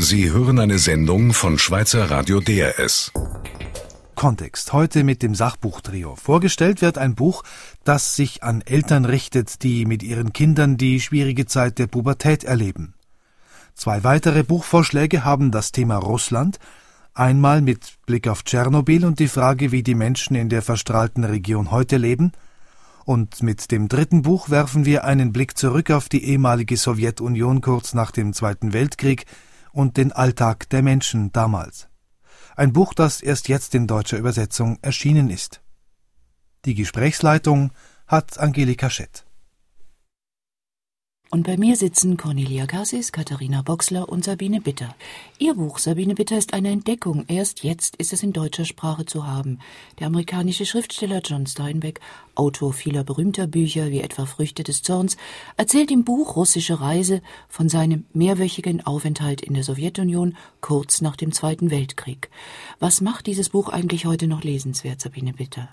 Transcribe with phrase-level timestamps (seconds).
[0.00, 3.10] Sie hören eine Sendung von Schweizer Radio DRS.
[4.14, 4.72] Kontext.
[4.72, 6.14] Heute mit dem Sachbuchtrio.
[6.14, 7.42] Vorgestellt wird ein Buch,
[7.82, 12.94] das sich an Eltern richtet, die mit ihren Kindern die schwierige Zeit der Pubertät erleben.
[13.74, 16.60] Zwei weitere Buchvorschläge haben das Thema Russland,
[17.12, 21.72] einmal mit Blick auf Tschernobyl und die Frage, wie die Menschen in der verstrahlten Region
[21.72, 22.30] heute leben,
[23.04, 27.94] und mit dem dritten Buch werfen wir einen Blick zurück auf die ehemalige Sowjetunion kurz
[27.94, 29.26] nach dem Zweiten Weltkrieg
[29.78, 31.86] und den Alltag der Menschen damals.
[32.56, 35.60] Ein Buch, das erst jetzt in deutscher Übersetzung erschienen ist.
[36.64, 37.70] Die Gesprächsleitung
[38.08, 39.24] hat Angelika Schett.
[41.30, 44.94] Und bei mir sitzen Cornelia Cassis, Katharina Boxler und Sabine Bitter.
[45.38, 47.26] Ihr Buch Sabine Bitter ist eine Entdeckung.
[47.28, 49.58] Erst jetzt ist es in deutscher Sprache zu haben.
[49.98, 52.00] Der amerikanische Schriftsteller John Steinbeck,
[52.34, 55.18] Autor vieler berühmter Bücher wie etwa Früchte des Zorns,
[55.58, 57.20] erzählt im Buch Russische Reise
[57.50, 62.30] von seinem mehrwöchigen Aufenthalt in der Sowjetunion kurz nach dem Zweiten Weltkrieg.
[62.78, 65.68] Was macht dieses Buch eigentlich heute noch lesenswert, Sabine Bitter?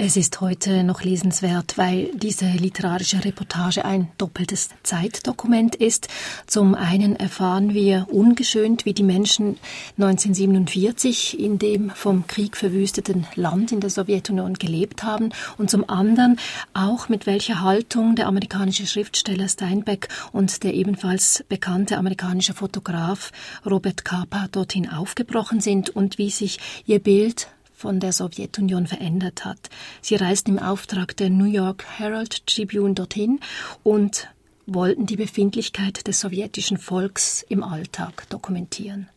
[0.00, 6.06] Es ist heute noch lesenswert, weil diese literarische Reportage ein doppeltes Zeitdokument ist.
[6.46, 9.58] Zum einen erfahren wir ungeschönt, wie die Menschen
[9.98, 16.38] 1947 in dem vom Krieg verwüsteten Land in der Sowjetunion gelebt haben und zum anderen
[16.74, 23.32] auch mit welcher Haltung der amerikanische Schriftsteller Steinbeck und der ebenfalls bekannte amerikanische Fotograf
[23.66, 29.70] Robert Capa dorthin aufgebrochen sind und wie sich ihr Bild von der Sowjetunion verändert hat.
[30.02, 33.38] Sie reisten im Auftrag der New York Herald Tribune dorthin
[33.84, 34.28] und
[34.68, 39.08] wollten die Befindlichkeit des sowjetischen Volks im Alltag dokumentieren.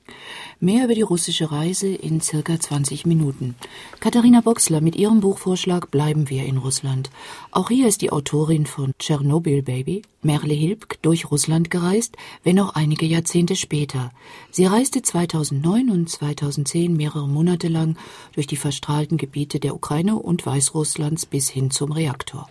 [0.60, 3.56] Mehr über die russische Reise in circa 20 Minuten.
[4.00, 7.10] Katharina Boxler, mit ihrem Buchvorschlag bleiben wir in Russland.
[7.52, 12.76] Auch hier ist die Autorin von Tschernobyl Baby, Merle Hilbk, durch Russland gereist, wenn auch
[12.76, 14.12] einige Jahrzehnte später.
[14.52, 17.98] Sie reiste 2009 und 2010 mehrere Monate lang
[18.34, 22.48] durch die verstrahlten Gebiete der Ukraine und Weißrusslands bis hin zum Reaktor.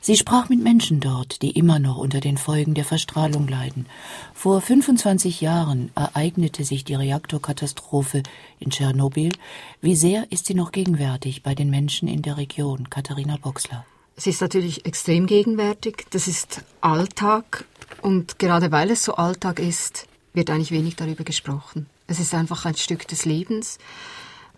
[0.00, 3.86] Sie sprach mit Menschen dort, die immer noch unter den Folgen der Verstrahlung leiden.
[4.32, 8.22] Vor 25 Jahren ereignete sich die Reaktorkatastrophe
[8.58, 9.32] in Tschernobyl.
[9.80, 12.88] Wie sehr ist sie noch gegenwärtig bei den Menschen in der Region?
[12.88, 13.84] Katharina Boxler.
[14.16, 16.06] Es ist natürlich extrem gegenwärtig.
[16.10, 17.64] Das ist Alltag.
[18.02, 21.86] Und gerade weil es so Alltag ist, wird eigentlich wenig darüber gesprochen.
[22.06, 23.78] Es ist einfach ein Stück des Lebens.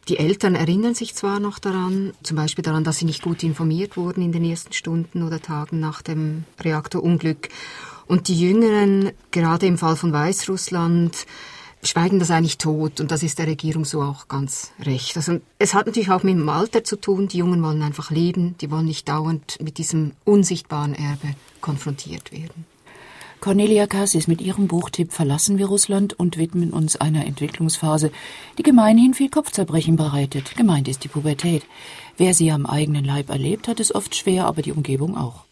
[0.08, 3.96] Die Eltern erinnern sich zwar noch daran, zum Beispiel daran, dass sie nicht gut informiert
[3.96, 7.48] wurden in den ersten Stunden oder Tagen nach dem Reaktorunglück.
[8.06, 11.26] Und die Jüngeren, gerade im Fall von Weißrussland,
[11.82, 15.16] schweigen das eigentlich tot und das ist der Regierung so auch ganz recht.
[15.16, 17.28] Also es hat natürlich auch mit dem Alter zu tun.
[17.28, 22.66] Die Jungen wollen einfach leben, die wollen nicht dauernd mit diesem unsichtbaren Erbe konfrontiert werden.
[23.40, 28.12] Cornelia Cassis, mit ihrem Buchtipp verlassen wir Russland und widmen uns einer Entwicklungsphase,
[28.58, 30.56] die gemeinhin viel Kopfzerbrechen bereitet.
[30.56, 31.62] Gemeint ist die Pubertät.
[32.18, 35.44] Wer sie am eigenen Leib erlebt, hat es oft schwer, aber die Umgebung auch.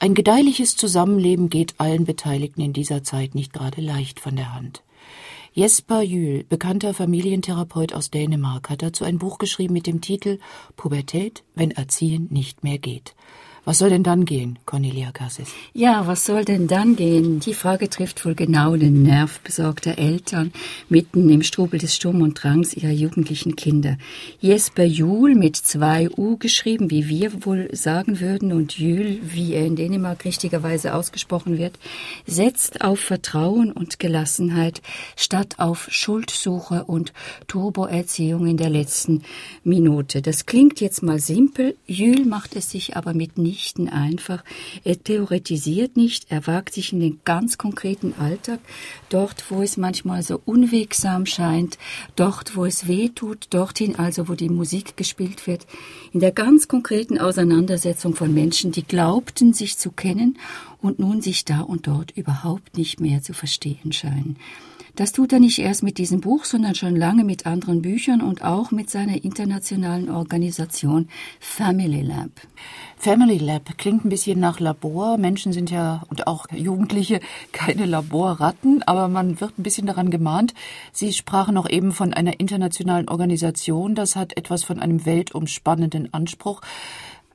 [0.00, 4.82] Ein gedeihliches Zusammenleben geht allen Beteiligten in dieser Zeit nicht gerade leicht von der Hand.
[5.54, 10.40] Jesper Jühl, bekannter Familientherapeut aus Dänemark, hat dazu ein Buch geschrieben mit dem Titel
[10.76, 13.14] Pubertät, wenn Erziehen nicht mehr geht.
[13.64, 15.50] Was soll denn dann gehen, Cornelia Cassis?
[15.74, 17.40] Ja, was soll denn dann gehen?
[17.40, 20.52] Die Frage trifft wohl genau den Nerv besorgter Eltern
[20.88, 23.98] mitten im Strubel des Sturm und Drangs ihrer jugendlichen Kinder.
[24.40, 29.66] Jesper Juhl mit zwei U geschrieben, wie wir wohl sagen würden, und Jühl, wie er
[29.66, 31.78] in Dänemark richtigerweise ausgesprochen wird,
[32.26, 34.80] setzt auf Vertrauen und Gelassenheit
[35.16, 37.12] statt auf Schuldsuche und
[37.46, 39.22] Turboerziehung in der letzten
[39.64, 40.22] Minute.
[40.22, 44.44] Das klingt jetzt mal simpel, Jühl macht es sich aber mit mitnichten einfach.
[44.84, 48.60] Er theoretisiert nicht, er wagt sich in den ganz konkreten Alltag,
[49.08, 51.78] dort, wo es manchmal so unwegsam scheint,
[52.16, 55.66] dort, wo es weh tut, dorthin also, wo die Musik gespielt wird,
[56.12, 60.38] in der ganz konkreten Auseinandersetzung von Menschen, die glaubten, sich zu kennen
[60.80, 64.36] und nun sich da und dort überhaupt nicht mehr zu verstehen scheinen.
[64.96, 68.42] Das tut er nicht erst mit diesem Buch, sondern schon lange mit anderen Büchern und
[68.42, 71.08] auch mit seiner internationalen Organisation
[71.38, 72.30] Family Lab.
[72.96, 75.16] Family Lab klingt ein bisschen nach Labor.
[75.16, 77.20] Menschen sind ja und auch Jugendliche
[77.52, 80.54] keine Laborratten, aber man wird ein bisschen daran gemahnt.
[80.92, 83.94] Sie sprachen auch eben von einer internationalen Organisation.
[83.94, 86.60] Das hat etwas von einem weltumspannenden Anspruch.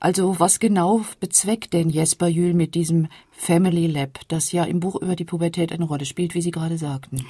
[0.06, 5.02] Also was genau bezweckt denn Jesper Jühl mit diesem Family Lab, das ja im Buch
[5.02, 7.26] über die Pubertät eine Rolle spielt, wie Sie gerade sagten?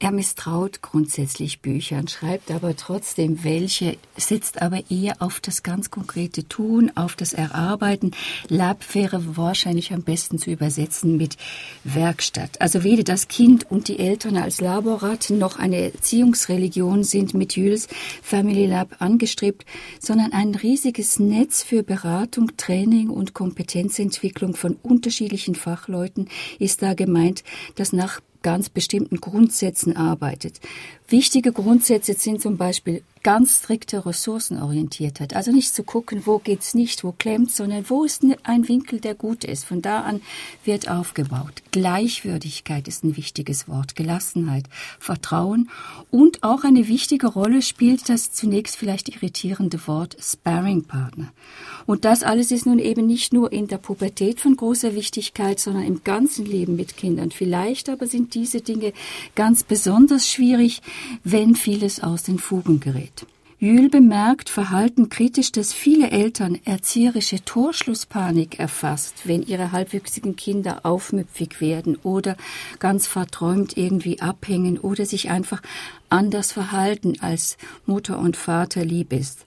[0.00, 6.46] Er misstraut grundsätzlich Büchern, schreibt aber trotzdem welche, setzt aber eher auf das ganz konkrete
[6.46, 8.10] Tun, auf das Erarbeiten.
[8.48, 11.36] Lab wäre wahrscheinlich am besten zu übersetzen mit
[11.84, 12.60] Werkstatt.
[12.60, 17.86] Also weder das Kind und die Eltern als Laborat noch eine Erziehungsreligion sind mit Jules
[18.20, 19.64] Family Lab angestrebt,
[20.00, 27.44] sondern ein riesiges Netz für Beratung, Training und Kompetenzentwicklung von unterschiedlichen Fachleuten ist da gemeint,
[27.76, 30.60] das nach ganz bestimmten Grundsätzen arbeitet.
[31.08, 35.34] Wichtige Grundsätze sind zum Beispiel ganz strikte Ressourcenorientiertheit.
[35.34, 39.14] Also nicht zu gucken, wo geht's nicht, wo klemmt, sondern wo ist ein Winkel, der
[39.14, 39.64] gut ist.
[39.64, 40.20] Von da an
[40.64, 41.62] wird aufgebaut.
[41.72, 44.66] Gleichwürdigkeit ist ein wichtiges Wort, Gelassenheit,
[45.00, 45.70] Vertrauen
[46.10, 51.32] und auch eine wichtige Rolle spielt das zunächst vielleicht irritierende Wort Sparringpartner.
[51.86, 55.84] Und das alles ist nun eben nicht nur in der Pubertät von großer Wichtigkeit, sondern
[55.84, 57.30] im ganzen Leben mit Kindern.
[57.30, 58.92] Vielleicht aber sind diese Dinge
[59.34, 60.82] ganz besonders schwierig,
[61.22, 63.26] wenn vieles aus den Fugen gerät.
[63.60, 71.62] Jules bemerkt Verhalten kritisch, dass viele Eltern erzieherische Torschlusspanik erfasst, wenn ihre halbwüchsigen Kinder aufmüpfig
[71.62, 72.36] werden oder
[72.78, 75.62] ganz verträumt irgendwie abhängen oder sich einfach
[76.10, 77.56] anders verhalten, als
[77.86, 79.46] Mutter und Vater lieb ist.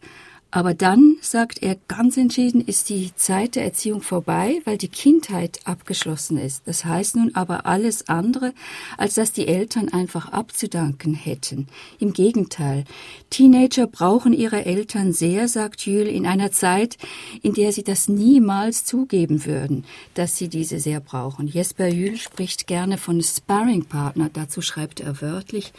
[0.49, 5.59] Aber dann, sagt er ganz entschieden, ist die Zeit der Erziehung vorbei, weil die Kindheit
[5.65, 6.63] abgeschlossen ist.
[6.65, 8.53] Das heißt nun aber alles andere,
[8.97, 11.67] als dass die Eltern einfach abzudanken hätten.
[11.99, 12.85] Im Gegenteil,
[13.29, 16.97] Teenager brauchen ihre Eltern sehr, sagt Jules, in einer Zeit,
[17.41, 19.83] in der sie das niemals zugeben würden,
[20.13, 21.47] dass sie diese sehr brauchen.
[21.47, 25.73] Jesper Jules spricht gerne von Sparringpartner, dazu schreibt er wörtlich,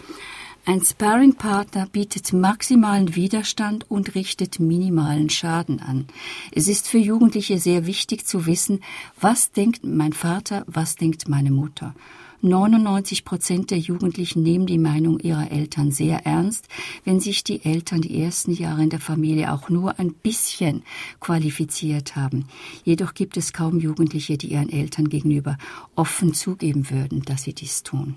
[0.68, 6.04] ein Sparringpartner bietet maximalen Widerstand und richtet minimalen Schaden an.
[6.52, 8.80] Es ist für Jugendliche sehr wichtig zu wissen,
[9.18, 11.94] was denkt mein Vater, was denkt meine Mutter.
[12.42, 16.68] 99 Prozent der Jugendlichen nehmen die Meinung ihrer Eltern sehr ernst,
[17.02, 20.82] wenn sich die Eltern die ersten Jahre in der Familie auch nur ein bisschen
[21.18, 22.44] qualifiziert haben.
[22.84, 25.56] Jedoch gibt es kaum Jugendliche, die ihren Eltern gegenüber
[25.96, 28.16] offen zugeben würden, dass sie dies tun.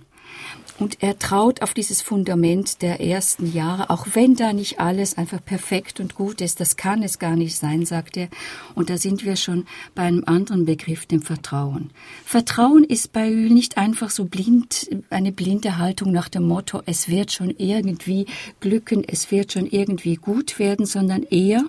[0.80, 5.44] Und er traut auf dieses Fundament der ersten Jahre, auch wenn da nicht alles einfach
[5.44, 6.60] perfekt und gut ist.
[6.60, 8.30] Das kann es gar nicht sein, sagt er.
[8.74, 11.92] Und da sind wir schon bei einem anderen Begriff, dem Vertrauen.
[12.26, 17.10] Vertrauen ist bei Öl nicht einfach so blind, eine blinde Haltung nach dem Motto, es
[17.10, 18.26] wird schon irgendwie
[18.60, 21.64] glücken, es wird schon irgendwie gut werden, sondern eher,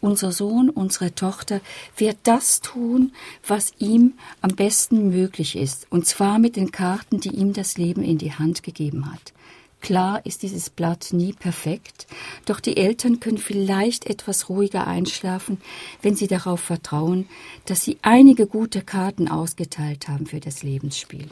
[0.00, 1.60] unser Sohn, unsere Tochter
[1.96, 3.12] wird das tun,
[3.46, 8.02] was ihm am besten möglich ist, und zwar mit den Karten, die ihm das Leben
[8.02, 9.32] in die Hand gegeben hat.
[9.80, 12.08] Klar ist dieses Blatt nie perfekt,
[12.46, 15.60] doch die Eltern können vielleicht etwas ruhiger einschlafen,
[16.02, 17.28] wenn sie darauf vertrauen,
[17.64, 21.28] dass sie einige gute Karten ausgeteilt haben für das Lebensspiel.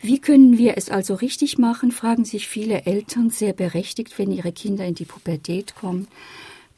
[0.00, 4.52] Wie können wir es also richtig machen, fragen sich viele Eltern sehr berechtigt, wenn ihre
[4.52, 6.08] Kinder in die Pubertät kommen.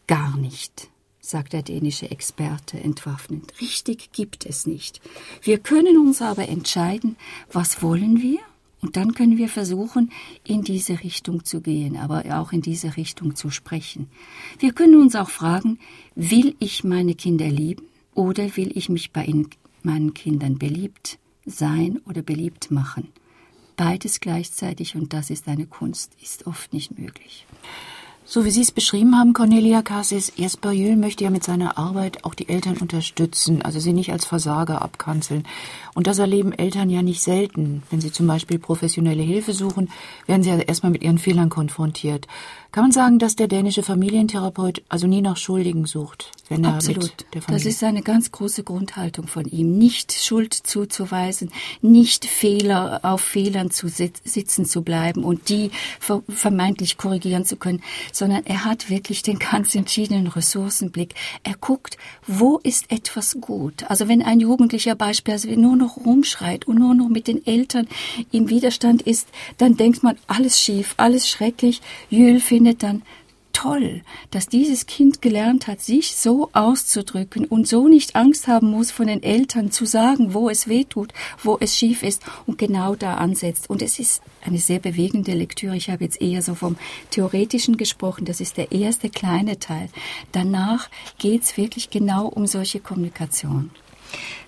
[0.06, 0.88] Gar nicht
[1.24, 3.52] sagt der dänische Experte entwaffnend.
[3.60, 5.00] Richtig gibt es nicht.
[5.42, 7.16] Wir können uns aber entscheiden,
[7.50, 8.40] was wollen wir?
[8.82, 10.12] Und dann können wir versuchen,
[10.44, 14.10] in diese Richtung zu gehen, aber auch in diese Richtung zu sprechen.
[14.58, 15.78] Wir können uns auch fragen,
[16.14, 19.26] will ich meine Kinder lieben oder will ich mich bei
[19.82, 23.08] meinen Kindern beliebt sein oder beliebt machen?
[23.76, 27.46] Beides gleichzeitig, und das ist eine Kunst, ist oft nicht möglich.
[28.26, 32.24] So wie Sie es beschrieben haben, Cornelia Cassis, Jesper Jöhl möchte ja mit seiner Arbeit
[32.24, 35.44] auch die Eltern unterstützen, also sie nicht als Versager abkanzeln.
[35.92, 37.82] Und das erleben Eltern ja nicht selten.
[37.90, 39.90] Wenn sie zum Beispiel professionelle Hilfe suchen,
[40.26, 42.26] werden sie ja erstmal mit ihren Fehlern konfrontiert.
[42.74, 47.04] Kann man sagen, dass der dänische Familientherapeut also nie nach Schuldigen sucht, wenn er Absolut.
[47.04, 47.64] mit der Familie...
[47.64, 49.78] Das ist eine ganz große Grundhaltung von ihm.
[49.78, 51.52] Nicht Schuld zuzuweisen,
[51.82, 58.44] nicht Fehler auf Fehlern zu sitzen zu bleiben und die vermeintlich korrigieren zu können, sondern
[58.44, 61.14] er hat wirklich den ganz entschiedenen Ressourcenblick.
[61.44, 63.88] Er guckt, wo ist etwas gut.
[63.88, 67.86] Also wenn ein Jugendlicher beispielsweise nur noch rumschreit und nur noch mit den Eltern
[68.32, 69.28] im Widerstand ist,
[69.58, 71.80] dann denkt man, alles schief, alles schrecklich.
[72.10, 73.02] Jül findet dann
[73.52, 78.90] toll, dass dieses Kind gelernt hat, sich so auszudrücken und so nicht Angst haben muss,
[78.90, 82.94] von den Eltern zu sagen, wo es weh tut, wo es schief ist und genau
[82.94, 83.68] da ansetzt.
[83.68, 85.76] Und es ist eine sehr bewegende Lektüre.
[85.76, 86.76] Ich habe jetzt eher so vom
[87.10, 88.24] Theoretischen gesprochen.
[88.24, 89.90] Das ist der erste kleine Teil.
[90.32, 93.70] Danach geht es wirklich genau um solche Kommunikation.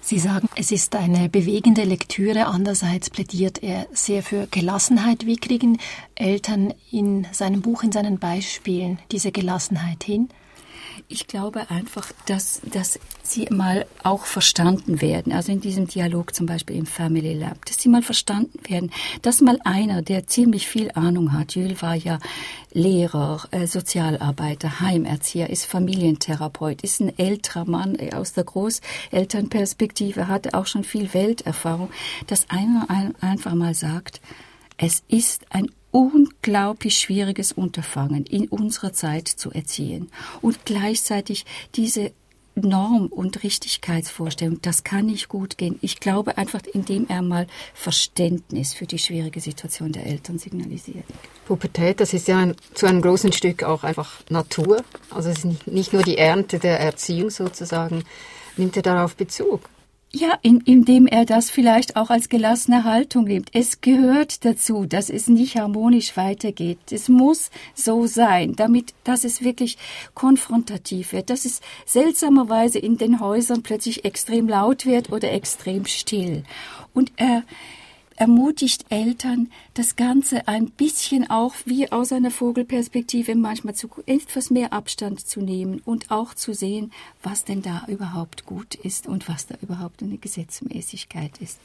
[0.01, 2.47] Sie sagen, es ist eine bewegende Lektüre.
[2.47, 5.27] Andererseits plädiert er sehr für Gelassenheit.
[5.27, 5.79] Wie kriegen
[6.15, 10.29] Eltern in seinem Buch, in seinen Beispielen diese Gelassenheit hin?
[11.09, 15.33] Ich glaube einfach, dass, dass sie mal auch verstanden werden.
[15.33, 18.91] Also in diesem Dialog zum Beispiel im Family Lab, dass sie mal verstanden werden,
[19.23, 22.19] dass mal einer, der ziemlich viel Ahnung hat, Jules war ja
[22.73, 30.55] Lehrer, äh, Sozialarbeiter, Heimerzieher, ist Familientherapeut, ist ein älterer Mann äh, aus der Großelternperspektive, hatte
[30.55, 31.91] auch schon viel Welterfahrung,
[32.27, 34.21] dass einer ein, einfach mal sagt,
[34.77, 40.11] es ist ein unglaublich schwieriges Unterfangen in unserer Zeit zu erziehen
[40.43, 42.13] und gleichzeitig diese
[42.55, 45.79] Norm- und Richtigkeitsvorstellung, das kann nicht gut gehen.
[45.81, 51.05] Ich glaube einfach, indem er mal Verständnis für die schwierige Situation der Eltern signalisiert.
[51.47, 54.85] Pubertät, das ist ja ein, zu einem großen Stück auch einfach Natur.
[55.11, 58.05] Also es ist nicht nur die Ernte der Erziehung sozusagen.
[58.59, 59.71] Nimmt er darauf Bezug?
[60.19, 63.51] Ja, in, indem er das vielleicht auch als gelassene Haltung nimmt.
[63.53, 66.79] Es gehört dazu, dass es nicht harmonisch weitergeht.
[66.91, 69.77] Es muss so sein, damit, dass es wirklich
[70.15, 76.45] konfrontativ wird, dass es seltsamerweise in den Häusern plötzlich extrem laut wird oder extrem still.
[76.95, 77.43] Und er,
[78.17, 84.73] ermutigt Eltern, das Ganze ein bisschen auch wie aus einer Vogelperspektive manchmal zu etwas mehr
[84.73, 86.93] Abstand zu nehmen und auch zu sehen,
[87.23, 91.59] was denn da überhaupt gut ist und was da überhaupt eine Gesetzmäßigkeit ist.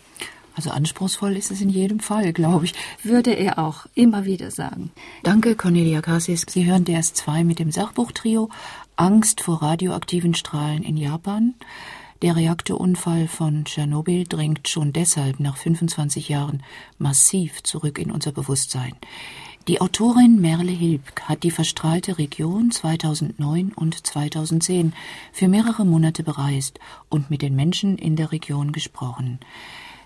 [0.55, 2.73] Also anspruchsvoll ist es in jedem Fall, glaube ich.
[3.03, 4.91] Würde er auch immer wieder sagen.
[5.23, 6.45] Danke, Cornelia Cassis.
[6.47, 8.49] Sie hören DS2 mit dem Sachbuchtrio
[8.97, 11.53] Angst vor radioaktiven Strahlen in Japan.
[12.21, 16.61] Der Reaktorunfall von Tschernobyl dringt schon deshalb nach 25 Jahren
[16.99, 18.93] massiv zurück in unser Bewusstsein.
[19.67, 24.93] Die Autorin Merle Hilbk hat die verstrahlte Region 2009 und 2010
[25.33, 29.39] für mehrere Monate bereist und mit den Menschen in der Region gesprochen.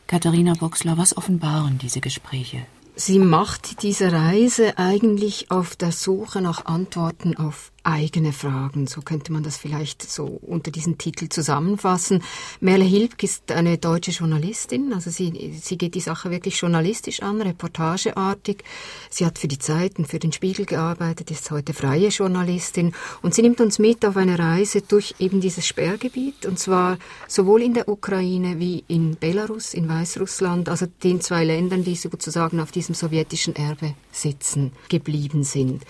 [0.07, 2.65] Katharina Boxler, was offenbaren diese Gespräche?
[2.95, 8.87] Sie macht diese Reise eigentlich auf der Suche nach Antworten auf eigene Fragen.
[8.87, 12.23] So könnte man das vielleicht so unter diesen Titel zusammenfassen.
[12.59, 17.41] Merle Hilbk ist eine deutsche Journalistin, also sie, sie geht die Sache wirklich journalistisch an,
[17.41, 18.63] reportageartig.
[19.09, 23.41] Sie hat für die Zeiten, für den Spiegel gearbeitet, ist heute freie Journalistin und sie
[23.41, 27.87] nimmt uns mit auf eine Reise durch eben dieses Sperrgebiet und zwar sowohl in der
[27.87, 33.55] Ukraine wie in Belarus, in Weißrussland, also den zwei Ländern, die sozusagen auf diesem sowjetischen
[33.55, 35.83] Erbe sitzen, geblieben sind.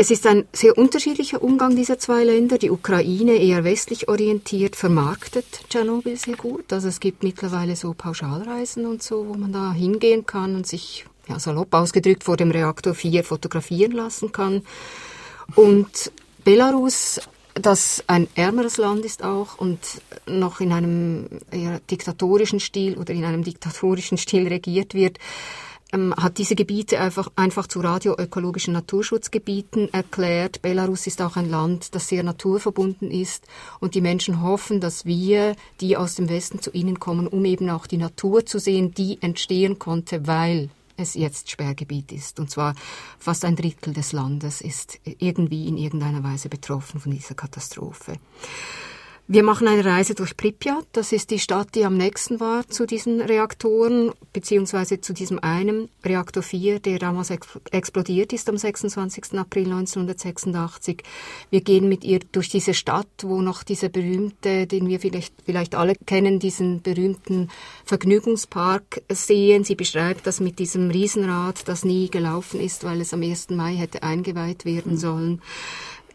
[0.00, 2.56] Es ist ein sehr unterschiedlicher Umgang dieser zwei Länder.
[2.56, 6.72] Die Ukraine eher westlich orientiert, vermarktet Tschernobyl sehr gut.
[6.72, 11.04] Also es gibt mittlerweile so Pauschalreisen und so, wo man da hingehen kann und sich,
[11.26, 14.62] ja, salopp ausgedrückt, vor dem Reaktor 4 fotografieren lassen kann.
[15.56, 16.12] Und
[16.44, 17.20] Belarus
[17.54, 19.80] das ein ärmeres Land ist auch und
[20.26, 25.18] noch in einem eher diktatorischen Stil oder in einem diktatorischen Stil regiert wird,
[25.92, 30.62] ähm, hat diese Gebiete einfach, einfach zu radioökologischen Naturschutzgebieten erklärt.
[30.62, 33.46] Belarus ist auch ein Land, das sehr naturverbunden ist
[33.80, 37.70] und die Menschen hoffen, dass wir, die aus dem Westen zu ihnen kommen, um eben
[37.70, 42.40] auch die Natur zu sehen, die entstehen konnte, weil es jetzt Sperrgebiet ist.
[42.40, 42.74] Und zwar
[43.18, 48.16] fast ein Drittel des Landes ist irgendwie in irgendeiner Weise betroffen von dieser Katastrophe.
[49.30, 50.86] Wir machen eine Reise durch Pripyat.
[50.92, 55.90] Das ist die Stadt, die am nächsten war zu diesen Reaktoren, beziehungsweise zu diesem einen
[56.02, 57.30] Reaktor 4, der damals
[57.70, 59.38] explodiert ist am 26.
[59.38, 61.02] April 1986.
[61.50, 65.74] Wir gehen mit ihr durch diese Stadt, wo noch dieser berühmte, den wir vielleicht, vielleicht
[65.74, 67.50] alle kennen, diesen berühmten
[67.84, 69.62] Vergnügungspark sehen.
[69.62, 73.50] Sie beschreibt das mit diesem Riesenrad, das nie gelaufen ist, weil es am 1.
[73.50, 75.42] Mai hätte eingeweiht werden sollen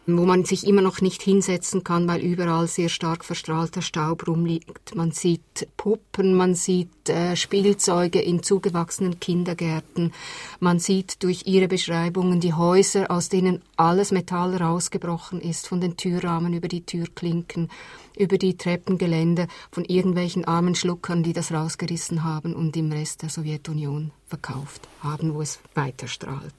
[0.06, 4.94] wo man sich immer noch nicht hinsetzen kann, weil überall sehr stark verstrahlter Staub rumliegt.
[4.94, 10.12] Man sieht Puppen, man sieht äh, Spielzeuge in zugewachsenen Kindergärten,
[10.60, 15.96] man sieht durch ihre Beschreibungen die Häuser, aus denen alles Metall rausgebrochen ist, von den
[15.96, 17.70] Türrahmen über die Türklinken,
[18.16, 23.30] über die Treppengelände, von irgendwelchen armen Schluckern, die das rausgerissen haben und im Rest der
[23.30, 26.54] Sowjetunion verkauft haben, wo es weiter strahlt.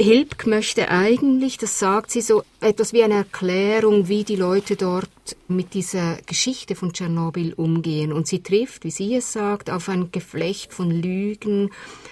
[0.00, 5.08] Hilbk möchte eigentlich, das sagt sie so, etwas wie eine Erklärung, wie die Leute dort
[5.48, 8.12] mit dieser Geschichte von Tschernobyl umgehen.
[8.12, 11.70] Und sie trifft, wie sie es sagt, auf ein Geflecht von Lügen,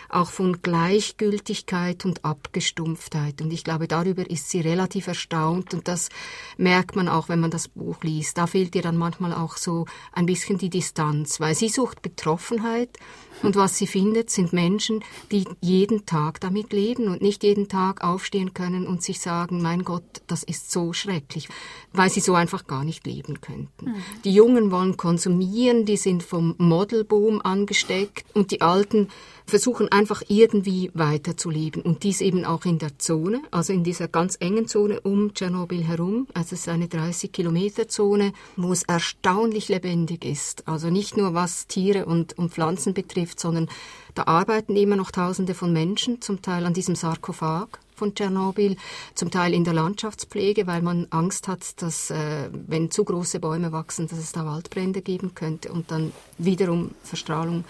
[0.09, 3.41] auch von Gleichgültigkeit und Abgestumpftheit.
[3.43, 6.09] Und ich glaube, darüber ist sie relativ erstaunt und das
[6.57, 8.39] merkt man auch, wenn man das Buch liest.
[8.39, 12.99] Da fehlt ihr dann manchmal auch so ein bisschen die Distanz, weil sie sucht Betroffenheit
[13.43, 18.03] und was sie findet, sind Menschen, die jeden Tag damit leben und nicht jeden Tag
[18.03, 21.49] aufstehen können und sich sagen, mein Gott, das ist so schrecklich,
[21.93, 23.87] weil sie so einfach gar nicht leben könnten.
[23.87, 23.95] Mhm.
[24.25, 29.09] Die Jungen wollen konsumieren, die sind vom Modelboom angesteckt und die Alten
[29.47, 34.37] versuchen einfach irgendwie weiterzuleben und dies eben auch in der Zone, also in dieser ganz
[34.41, 36.27] engen Zone um Tschernobyl herum.
[36.35, 40.67] Also es ist eine 30 Kilometer Zone, wo es erstaunlich lebendig ist.
[40.67, 43.69] Also nicht nur was Tiere und, und Pflanzen betrifft, sondern
[44.15, 48.77] da arbeiten immer noch Tausende von Menschen, zum Teil an diesem Sarkophag von Tschernobyl,
[49.15, 53.73] zum Teil in der Landschaftspflege, weil man Angst hat, dass äh, wenn zu große Bäume
[53.73, 57.65] wachsen, dass es da Waldbrände geben könnte und dann wiederum Verstrahlung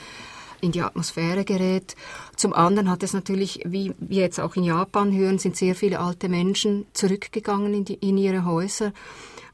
[0.60, 1.96] in die Atmosphäre gerät.
[2.34, 6.00] Zum anderen hat es natürlich, wie wir jetzt auch in Japan hören, sind sehr viele
[6.00, 8.92] alte Menschen zurückgegangen in, die, in ihre Häuser.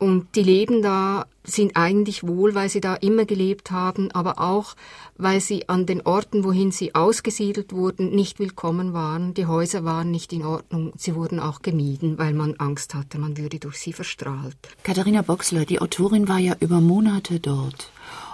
[0.02, 4.75] Und die leben da, sind eigentlich wohl, weil sie da immer gelebt haben, aber auch,
[5.16, 9.32] weil sie an den Orten, wohin sie ausgesiedelt wurden, nicht willkommen waren.
[9.35, 10.92] Die Häuser waren nicht in Ordnung.
[10.97, 14.56] Sie wurden auch gemieden, weil man Angst hatte, man würde durch sie verstrahlt.
[14.82, 17.90] Katharina Boxler, die Autorin war ja über Monate dort.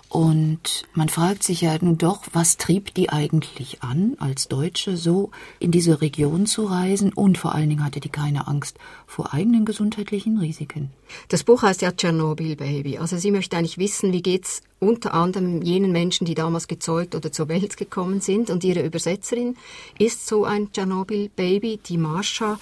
[0.09, 5.31] Und man fragt sich ja nun doch, was trieb die eigentlich an, als Deutsche so
[5.59, 7.13] in diese Region zu reisen?
[7.13, 10.91] Und vor allen Dingen hatte die keine Angst vor eigenen gesundheitlichen Risiken.
[11.29, 12.97] Das Buch heißt ja Tschernobyl Baby.
[12.97, 17.31] Also sie möchte eigentlich wissen, wie geht's unter anderem jenen Menschen, die damals gezeugt oder
[17.31, 18.49] zur Welt gekommen sind.
[18.49, 19.57] Und ihre Übersetzerin
[19.99, 22.59] ist so ein Tschernobyl Baby, die Marsha.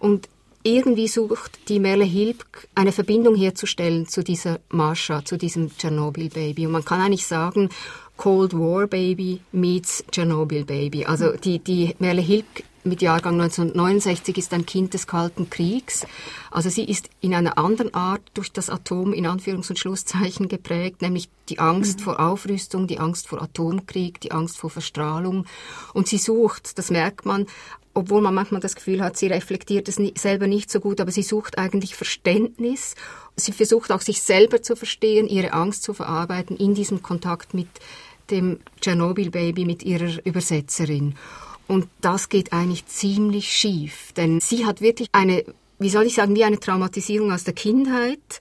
[0.00, 0.28] Und
[0.62, 6.66] irgendwie sucht die Merle Hilbk eine Verbindung herzustellen zu dieser Marsha, zu diesem Tschernobyl-Baby.
[6.66, 7.70] Und man kann eigentlich sagen,
[8.16, 11.06] Cold War Baby meets Tschernobyl Baby.
[11.06, 16.06] Also die, die Merle Hilbk mit Jahrgang 1969 ist ein Kind des Kalten Kriegs.
[16.50, 21.02] Also sie ist in einer anderen Art durch das Atom in Anführungs- und Schlusszeichen geprägt,
[21.02, 22.04] nämlich die Angst mhm.
[22.04, 25.46] vor Aufrüstung, die Angst vor Atomkrieg, die Angst vor Verstrahlung.
[25.94, 27.46] Und sie sucht, das merkt man,
[27.98, 31.24] obwohl man manchmal das Gefühl hat, sie reflektiert es selber nicht so gut, aber sie
[31.24, 32.94] sucht eigentlich Verständnis.
[33.34, 37.66] Sie versucht auch sich selber zu verstehen, ihre Angst zu verarbeiten in diesem Kontakt mit
[38.30, 41.16] dem Tschernobyl-Baby, mit ihrer Übersetzerin.
[41.66, 45.44] Und das geht eigentlich ziemlich schief, denn sie hat wirklich eine,
[45.80, 48.40] wie soll ich sagen, wie eine Traumatisierung aus der Kindheit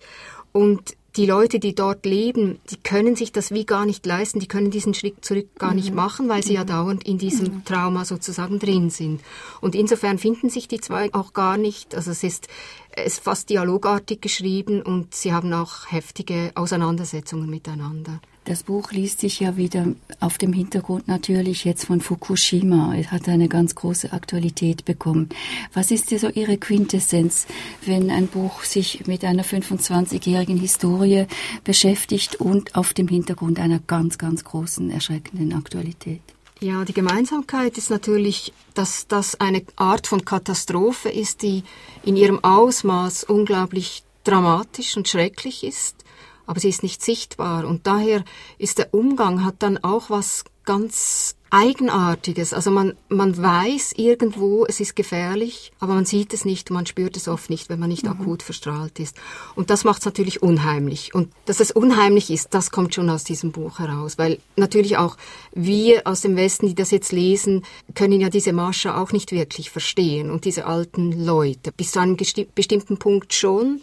[0.51, 4.47] und die Leute, die dort leben, die können sich das wie gar nicht leisten, die
[4.47, 5.95] können diesen Schritt zurück gar nicht mhm.
[5.95, 6.67] machen, weil sie ja mhm.
[6.67, 7.65] dauernd in diesem.
[7.65, 9.21] Trauma sozusagen drin sind.
[9.59, 11.95] Und insofern finden sich die zwei auch gar nicht.
[11.95, 12.47] Also es ist,
[12.91, 18.21] es ist fast dialogartig geschrieben und sie haben auch heftige Auseinandersetzungen miteinander.
[18.47, 19.87] Das Buch liest sich ja wieder
[20.21, 22.95] auf dem Hintergrund natürlich jetzt von Fukushima.
[22.95, 25.27] Es hat eine ganz große Aktualität bekommen.
[25.73, 27.45] Was ist so Ihre Quintessenz,
[27.85, 31.25] wenn ein Buch sich mit einer 25-jährigen Historie
[31.65, 36.21] beschäftigt und auf dem Hintergrund einer ganz, ganz großen, erschreckenden Aktualität?
[36.61, 41.63] Ja, die Gemeinsamkeit ist natürlich, dass das eine Art von Katastrophe ist, die
[42.05, 46.06] in ihrem Ausmaß unglaublich dramatisch und schrecklich ist
[46.47, 47.65] aber sie ist nicht sichtbar.
[47.65, 48.23] Und daher
[48.57, 52.53] ist der Umgang hat dann auch was ganz Eigenartiges.
[52.53, 57.15] Also man, man weiß irgendwo, es ist gefährlich, aber man sieht es nicht, man spürt
[57.15, 58.11] es oft nicht, wenn man nicht mhm.
[58.11, 59.15] akut verstrahlt ist.
[59.55, 61.15] Und das macht es natürlich unheimlich.
[61.15, 65.15] Und dass es unheimlich ist, das kommt schon aus diesem Buch heraus, weil natürlich auch
[65.53, 67.63] wir aus dem Westen, die das jetzt lesen,
[67.95, 71.71] können ja diese Mascha auch nicht wirklich verstehen und diese alten Leute.
[71.71, 73.81] Bis zu einem bestimmten Punkt schon.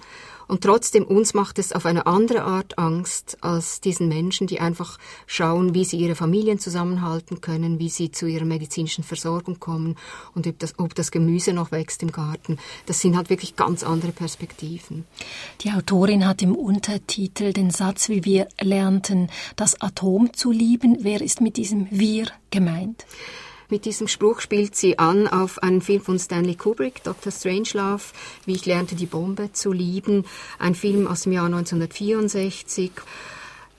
[0.54, 4.98] Und trotzdem, uns macht es auf eine andere Art Angst als diesen Menschen, die einfach
[5.26, 9.96] schauen, wie sie ihre Familien zusammenhalten können, wie sie zu ihrer medizinischen Versorgung kommen
[10.32, 12.58] und ob das, ob das Gemüse noch wächst im Garten.
[12.86, 15.04] Das sind halt wirklich ganz andere Perspektiven.
[15.62, 20.98] Die Autorin hat im Untertitel den Satz, wie wir lernten, das Atom zu lieben.
[21.00, 23.04] Wer ist mit diesem Wir gemeint?
[23.70, 27.32] Mit diesem Spruch spielt sie an auf einen Film von Stanley Kubrick, Dr.
[27.32, 28.02] Strangelove,
[28.44, 30.26] wie ich lernte die Bombe zu lieben,
[30.58, 32.92] ein Film aus dem Jahr 1964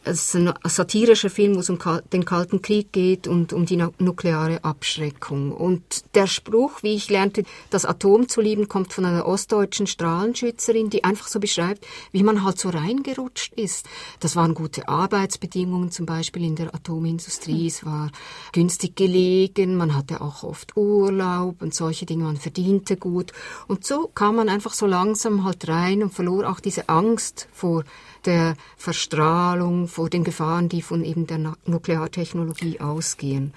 [0.05, 1.79] es ist ein satirischer Film, wo es um
[2.13, 5.51] den Kalten Krieg geht und um die nukleare Abschreckung.
[5.51, 10.91] Und der Spruch, wie ich lernte, das Atom zu lieben, kommt von einer ostdeutschen Strahlenschützerin,
[10.91, 13.87] die einfach so beschreibt, wie man halt so reingerutscht ist.
[14.19, 17.67] Das waren gute Arbeitsbedingungen, zum Beispiel in der Atomindustrie.
[17.67, 18.11] Es war
[18.51, 23.31] günstig gelegen, man hatte auch oft Urlaub und solche Dinge, man verdiente gut.
[23.67, 27.83] Und so kam man einfach so langsam halt rein und verlor auch diese Angst vor
[28.25, 33.53] der Verstrahlung, vor den Gefahren, die von eben der Nukleartechnologie ausgehen.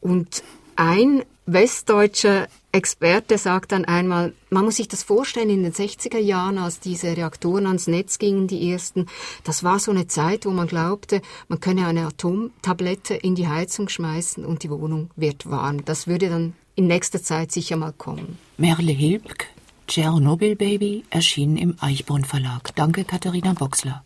[0.00, 0.42] Und
[0.76, 6.58] ein westdeutscher Experte sagt dann einmal, man muss sich das vorstellen, in den 60er Jahren,
[6.58, 9.06] als diese Reaktoren ans Netz gingen, die ersten,
[9.44, 13.88] das war so eine Zeit, wo man glaubte, man könne eine Atomtablette in die Heizung
[13.88, 15.84] schmeißen und die Wohnung wird warm.
[15.84, 18.38] Das würde dann in nächster Zeit sicher mal kommen.
[18.58, 19.46] Merle Hilbk
[19.88, 22.74] Tschernobyl Baby erschien im Eichborn Verlag.
[22.76, 24.04] Danke, Katharina Boxler.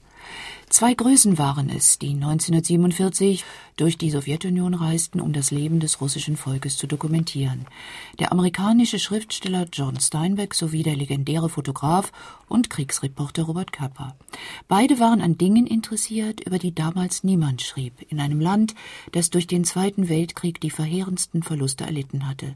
[0.69, 3.45] Zwei Größen waren es, die 1947
[3.77, 7.67] durch die Sowjetunion reisten, um das Leben des russischen Volkes zu dokumentieren.
[8.21, 12.13] Der amerikanische Schriftsteller John Steinbeck sowie der legendäre Fotograf
[12.49, 14.15] und Kriegsreporter Robert Capa.
[14.69, 18.77] Beide waren an Dingen interessiert, über die damals niemand schrieb, in einem Land,
[19.11, 22.55] das durch den Zweiten Weltkrieg die verheerendsten Verluste erlitten hatte.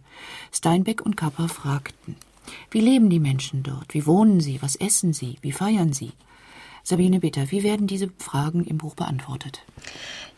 [0.52, 2.14] Steinbeck und Capa fragten,
[2.70, 3.94] wie leben die Menschen dort?
[3.94, 4.60] Wie wohnen sie?
[4.62, 5.36] Was essen sie?
[5.40, 6.12] Wie feiern sie?
[6.88, 9.60] Sabine Bitter, wie werden diese Fragen im Buch beantwortet?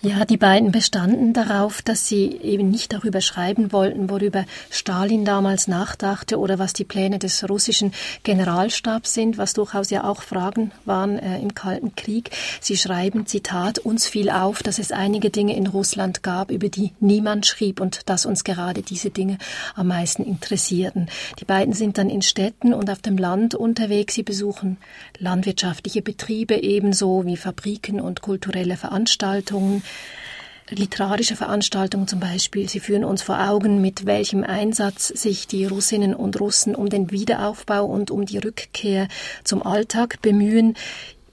[0.01, 5.67] Ja, die beiden bestanden darauf, dass sie eben nicht darüber schreiben wollten, worüber Stalin damals
[5.67, 11.19] nachdachte oder was die Pläne des russischen Generalstabs sind, was durchaus ja auch Fragen waren
[11.19, 12.31] äh, im Kalten Krieg.
[12.61, 16.93] Sie schreiben, Zitat, uns fiel auf, dass es einige Dinge in Russland gab, über die
[17.01, 19.37] niemand schrieb und dass uns gerade diese Dinge
[19.75, 21.11] am meisten interessierten.
[21.41, 24.15] Die beiden sind dann in Städten und auf dem Land unterwegs.
[24.15, 24.79] Sie besuchen
[25.19, 29.83] landwirtschaftliche Betriebe ebenso wie Fabriken und kulturelle Veranstaltungen
[30.71, 32.69] literarische Veranstaltungen zum Beispiel.
[32.69, 37.11] Sie führen uns vor Augen, mit welchem Einsatz sich die Russinnen und Russen um den
[37.11, 39.09] Wiederaufbau und um die Rückkehr
[39.45, 40.75] zum Alltag bemühen.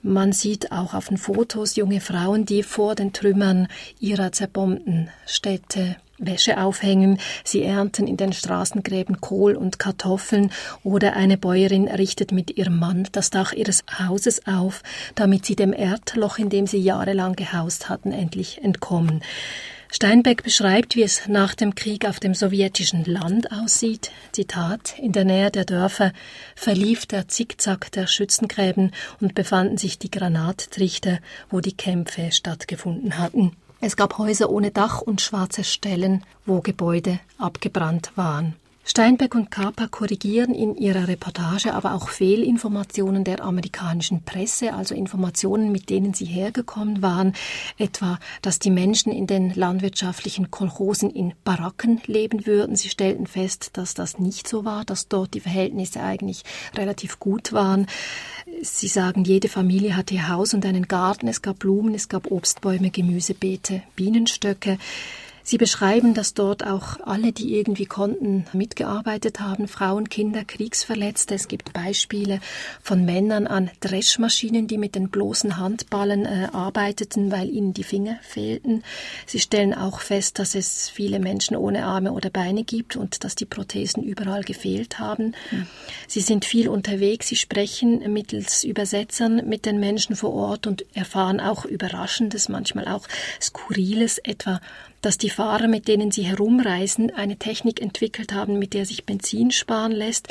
[0.02, 3.68] Man sieht auch auf den Fotos junge Frauen, die vor den Trümmern
[4.00, 10.52] ihrer zerbombten Städte Wäsche aufhängen, sie ernten in den Straßengräben Kohl und Kartoffeln
[10.84, 14.82] oder eine Bäuerin richtet mit ihrem Mann das Dach ihres Hauses auf,
[15.16, 19.22] damit sie dem Erdloch, in dem sie jahrelang gehaust hatten, endlich entkommen.
[19.92, 24.12] Steinbeck beschreibt, wie es nach dem Krieg auf dem sowjetischen Land aussieht.
[24.32, 26.12] Zitat: In der Nähe der Dörfer
[26.56, 33.56] verlief der Zickzack der Schützengräben und befanden sich die Granattrichter, wo die Kämpfe stattgefunden hatten.
[33.88, 38.56] Es gab Häuser ohne Dach und schwarze Stellen, wo Gebäude abgebrannt waren.
[38.88, 45.72] Steinbeck und Kaper korrigieren in ihrer Reportage aber auch Fehlinformationen der amerikanischen Presse, also Informationen,
[45.72, 47.34] mit denen sie hergekommen waren,
[47.80, 52.76] etwa, dass die Menschen in den landwirtschaftlichen Kolchosen in Baracken leben würden.
[52.76, 56.44] Sie stellten fest, dass das nicht so war, dass dort die Verhältnisse eigentlich
[56.76, 57.88] relativ gut waren.
[58.62, 62.30] Sie sagen, jede Familie hatte ihr Haus und einen Garten, es gab Blumen, es gab
[62.30, 64.78] Obstbäume, Gemüsebeete, Bienenstöcke.
[65.48, 71.36] Sie beschreiben, dass dort auch alle, die irgendwie konnten, mitgearbeitet haben, Frauen, Kinder, Kriegsverletzte.
[71.36, 72.40] Es gibt Beispiele
[72.82, 78.18] von Männern an Dreschmaschinen, die mit den bloßen Handballen äh, arbeiteten, weil ihnen die Finger
[78.24, 78.82] fehlten.
[79.28, 83.36] Sie stellen auch fest, dass es viele Menschen ohne Arme oder Beine gibt und dass
[83.36, 85.36] die Prothesen überall gefehlt haben.
[85.52, 85.68] Mhm.
[86.08, 91.40] Sie sind viel unterwegs, sie sprechen mittels Übersetzern mit den Menschen vor Ort und erfahren
[91.40, 93.08] auch Überraschendes, manchmal auch
[93.40, 94.60] Skurriles, etwa
[95.06, 99.52] dass die Fahrer, mit denen sie herumreisen, eine Technik entwickelt haben, mit der sich Benzin
[99.52, 100.30] sparen lässt,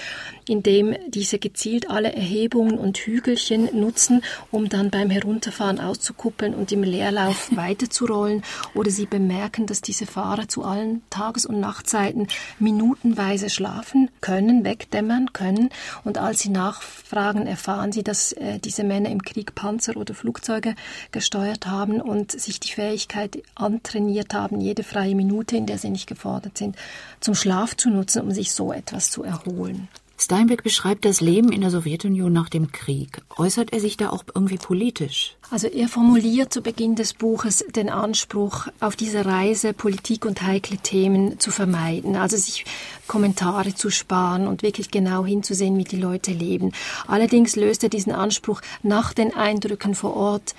[0.49, 6.83] indem diese gezielt alle Erhebungen und Hügelchen nutzen, um dann beim Herunterfahren auszukuppeln und im
[6.83, 8.43] Leerlauf weiterzurollen.
[8.75, 12.27] Oder sie bemerken, dass diese Fahrer zu allen Tages- und Nachtzeiten
[12.59, 15.69] minutenweise schlafen können, wegdämmern können.
[16.03, 20.75] Und als sie nachfragen, erfahren sie, dass äh, diese Männer im Krieg Panzer oder Flugzeuge
[21.13, 26.07] gesteuert haben und sich die Fähigkeit antrainiert haben, jede freie Minute, in der sie nicht
[26.07, 26.77] gefordert sind,
[27.21, 29.89] zum Schlaf zu nutzen, um sich so etwas zu erholen.
[30.17, 33.21] Steinbeck beschreibt das Leben in der Sowjetunion nach dem Krieg.
[33.37, 35.37] Äußert er sich da auch irgendwie politisch?
[35.51, 40.79] Also er formuliert zu Beginn des Buches den Anspruch, auf dieser Reise Politik und heikle
[40.79, 42.65] Themen zu vermeiden, also sich
[43.09, 46.73] Kommentare zu sparen und wirklich genau hinzusehen, wie die Leute leben.
[47.07, 50.55] Allerdings löst er diesen Anspruch nach den Eindrücken vor Ort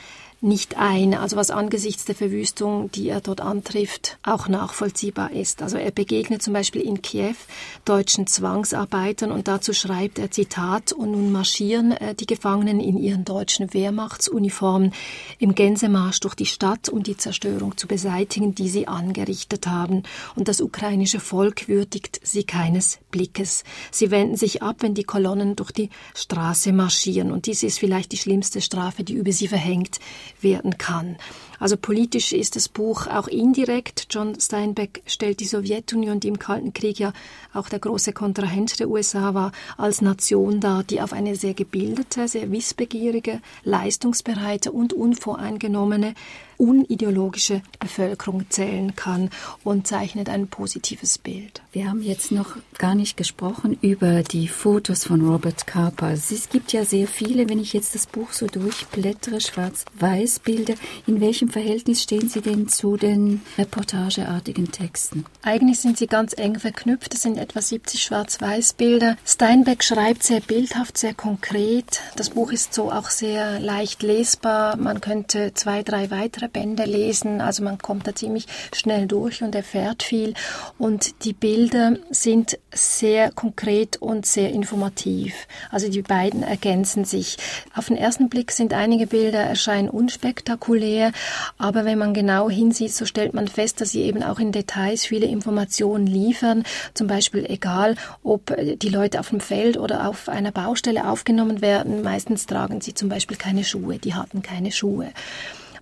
[0.46, 5.62] nicht ein, also was angesichts der Verwüstung, die er dort antrifft, auch nachvollziehbar ist.
[5.62, 7.36] Also er begegnet zum Beispiel in Kiew
[7.84, 13.26] deutschen Zwangsarbeitern und dazu schreibt er Zitat, und nun marschieren äh, die Gefangenen in ihren
[13.26, 14.94] deutschen Wehrmachtsuniformen
[15.40, 20.04] im Gänsemarsch durch die Stadt, um die Zerstörung zu beseitigen, die sie angerichtet haben.
[20.36, 23.64] Und das ukrainische Volk würdigt sie keines Blickes.
[23.92, 27.32] Sie wenden sich ab, wenn die Kolonnen durch die Straße marschieren.
[27.32, 30.00] Und dies ist vielleicht die schlimmste Strafe, die über sie verhängt
[30.42, 31.18] werden kann.
[31.60, 34.08] Also politisch ist das Buch auch indirekt.
[34.10, 37.14] John Steinbeck stellt die Sowjetunion, die im Kalten Krieg ja
[37.54, 42.28] auch der große Kontrahent der USA war, als Nation dar, die auf eine sehr gebildete,
[42.28, 46.14] sehr wissbegierige, leistungsbereite und unvoreingenommene
[46.58, 49.30] unideologische Bevölkerung zählen kann
[49.64, 51.62] und zeichnet ein positives Bild.
[51.72, 56.12] Wir haben jetzt noch gar nicht gesprochen über die Fotos von Robert Capa.
[56.12, 60.76] Es gibt ja sehr viele, wenn ich jetzt das Buch so durchblättere, schwarz-weiß Bilder.
[61.08, 65.26] In welchem Verhältnis stehen sie denn zu den reportageartigen Texten?
[65.42, 67.14] Eigentlich sind sie ganz eng verknüpft.
[67.14, 69.18] Es sind etwa 70 schwarz-weiß Bilder.
[69.26, 72.02] Steinbeck schreibt sehr bildhaft, sehr konkret.
[72.16, 74.78] Das Buch ist so auch sehr leicht lesbar.
[74.78, 77.42] Man könnte zwei, drei weitere Bände lesen.
[77.42, 80.34] Also man kommt da ziemlich schnell durch und erfährt viel.
[80.78, 85.48] Und die Bilder sind sehr konkret und sehr informativ.
[85.72, 87.38] Also die beiden ergänzen sich.
[87.76, 91.12] Auf den ersten Blick sind einige Bilder erscheinen unspektakulär,
[91.58, 95.06] aber wenn man genau hinsieht, so stellt man fest, dass sie eben auch in Details
[95.06, 96.64] viele Informationen liefern.
[96.94, 102.02] Zum Beispiel egal, ob die Leute auf dem Feld oder auf einer Baustelle aufgenommen werden.
[102.02, 103.98] Meistens tragen sie zum Beispiel keine Schuhe.
[103.98, 105.12] Die hatten keine Schuhe.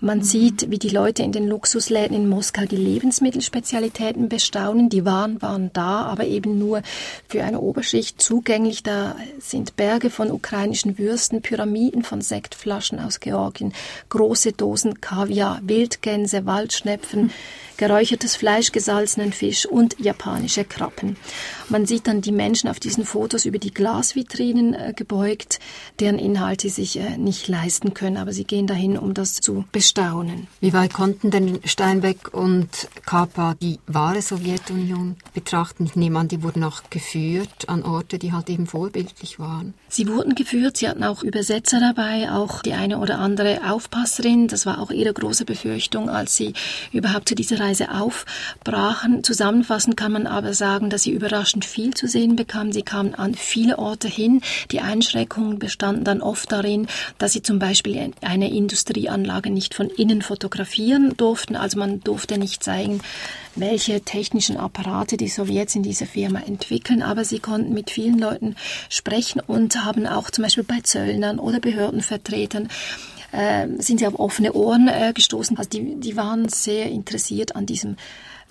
[0.04, 0.24] Man mhm.
[0.24, 4.90] sieht, wie die Leute in den Luxusläden in Moskau die Lebensmittelspezialitäten bestaunen.
[4.90, 6.82] Die Waren waren da, aber eben nur
[7.30, 8.84] für eine Oberschicht zugänglich.
[8.84, 13.72] Da sind Berge von ukrainischen Würsten, Pyramiden von Sektflaschen aus Georgien,
[14.10, 17.24] große Dosen Kaviar, Wildgänse, Waldschnepfen.
[17.24, 17.32] Mhm
[17.78, 21.18] geräuchertes Fleisch, gesalzenen Fisch und japanische Krabben.
[21.70, 25.60] Man sieht dann die Menschen auf diesen Fotos über die Glasvitrinen äh, gebeugt,
[26.00, 29.66] deren Inhalte sie sich äh, nicht leisten können, aber sie gehen dahin, um das zu
[29.72, 29.93] bestaunen.
[30.60, 32.68] Wie weit konnten denn Steinbeck und
[33.06, 35.86] Kapa die wahre Sowjetunion betrachten?
[35.86, 39.74] Ich nehme an, die wurden auch geführt an Orte, die halt eben vorbildlich waren.
[39.90, 44.48] Sie wurden geführt, sie hatten auch Übersetzer dabei, auch die eine oder andere Aufpasserin.
[44.48, 46.54] Das war auch ihre große Befürchtung, als sie
[46.92, 49.24] überhaupt zu dieser Reise aufbrachen.
[49.24, 52.74] Zusammenfassend kann man aber sagen, dass sie überraschend viel zu sehen bekamen.
[52.74, 54.42] Sie kamen an viele Orte hin.
[54.72, 56.88] Die Einschränkungen bestanden dann oft darin,
[57.20, 61.56] dass sie zum Beispiel eine Industrieanlage nicht von innen fotografieren durften.
[61.56, 63.02] Also man durfte nicht zeigen,
[63.56, 68.56] welche technischen Apparate die Sowjets in dieser Firma entwickeln, aber sie konnten mit vielen Leuten
[68.90, 72.70] sprechen und haben auch zum Beispiel bei Zöllnern oder Behördenvertretern
[73.32, 75.58] äh, sind sie auf offene Ohren äh, gestoßen.
[75.58, 77.98] Also die, die waren sehr interessiert an diesem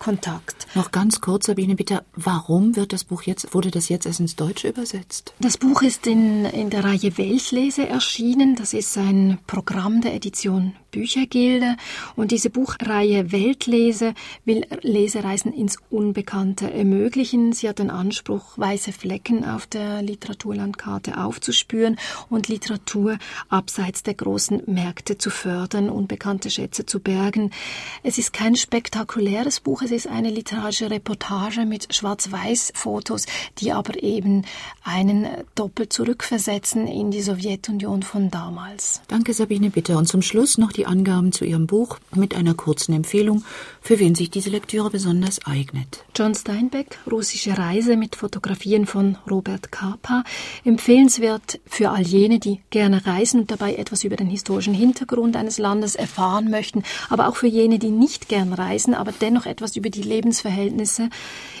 [0.03, 0.67] Kontakt.
[0.75, 4.35] Noch ganz kurz, Sabine, bitte, warum wird das Buch jetzt, wurde das jetzt erst ins
[4.35, 5.33] Deutsche übersetzt?
[5.39, 8.57] Das Buch ist in, in der Reihe Weltlese erschienen.
[8.57, 11.75] Das ist ein Programm der Edition Büchergilde.
[12.15, 14.13] Und diese Buchreihe Weltlese
[14.45, 17.51] will Lesereisen ins Unbekannte ermöglichen.
[17.51, 21.97] Sie hat den Anspruch, weiße Flecken auf der Literaturlandkarte aufzuspüren
[22.29, 23.17] und Literatur
[23.49, 27.49] abseits der großen Märkte zu fördern, unbekannte Schätze zu bergen.
[28.03, 33.25] Es ist kein spektakuläres Buch, es ist eine literarische Reportage mit Schwarz-Weiß-Fotos,
[33.57, 34.45] die aber eben
[34.83, 35.25] einen
[35.55, 39.01] doppelt zurückversetzen in die Sowjetunion von damals.
[39.07, 39.97] Danke, Sabine, bitte.
[39.97, 43.45] Und zum Schluss noch die die Angaben zu ihrem Buch mit einer kurzen Empfehlung,
[43.81, 46.03] für wen sich diese Lektüre besonders eignet.
[46.13, 50.25] John Steinbeck, Russische Reise mit Fotografien von Robert Kapa.
[50.65, 55.57] Empfehlenswert für all jene, die gerne reisen und dabei etwas über den historischen Hintergrund eines
[55.57, 59.82] Landes erfahren möchten, aber auch für jene, die nicht gern reisen, aber dennoch etwas über
[59.89, 61.09] die Lebensverhältnisse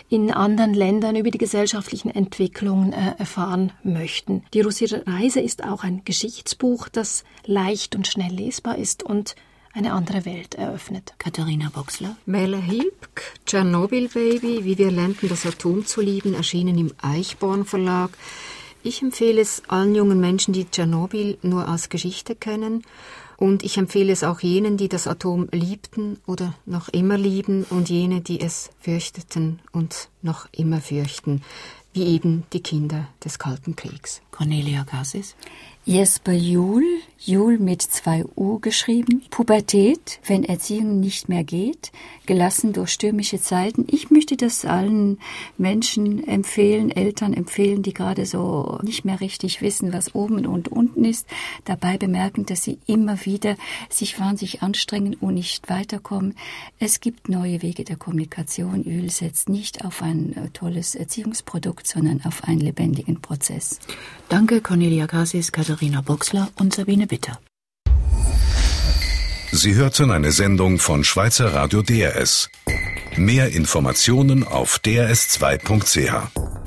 [0.09, 4.43] in anderen Ländern, über die gesellschaftlichen Entwicklungen äh, erfahren möchten.
[4.53, 9.35] Die russische Reise ist auch ein Geschichtsbuch, das leicht und schnell lesbar ist und
[9.73, 11.15] eine andere Welt eröffnet.
[11.17, 12.15] Katharina Boxler.
[12.27, 18.11] Mele Hilbk, Tschernobyl Baby, wie wir lernten, das Atom zu lieben, erschienen im Eichborn Verlag.
[18.83, 22.83] Ich empfehle es allen jungen Menschen, die Tschernobyl nur als Geschichte kennen.
[23.43, 27.89] Und ich empfehle es auch jenen, die das Atom liebten oder noch immer lieben und
[27.89, 31.41] jene, die es fürchteten und noch immer fürchten,
[31.91, 34.21] wie eben die Kinder des Kalten Kriegs.
[34.31, 35.35] Cornelia Gassis.
[35.83, 36.85] Jesper Juhl,
[37.25, 39.23] Juhl mit zwei U geschrieben.
[39.29, 41.93] Pubertät, wenn Erziehung nicht mehr geht,
[42.25, 43.87] gelassen durch stürmische Zeiten.
[43.89, 45.19] Ich möchte das allen
[45.57, 51.05] Menschen empfehlen, Eltern empfehlen, die gerade so nicht mehr richtig wissen, was oben und unten
[51.05, 51.25] ist.
[51.63, 53.55] Dabei bemerken, dass sie immer wieder
[53.89, 56.35] sich wahnsinnig anstrengen und nicht weiterkommen.
[56.77, 58.83] Es gibt neue Wege der Kommunikation.
[58.83, 63.79] Juhl setzt nicht auf ein tolles Erziehungsprodukt, sondern auf einen lebendigen Prozess.
[64.27, 67.37] Danke, Cornelia Cassis, Katharina Boxler und Sabine Bitter.
[69.51, 72.49] Sie hörten eine Sendung von Schweizer Radio DRS.
[73.15, 76.62] Mehr Informationen auf drs2.ch.